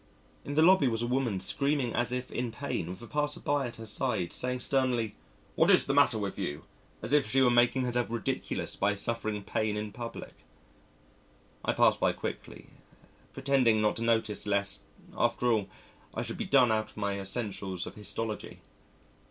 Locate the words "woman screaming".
1.05-1.93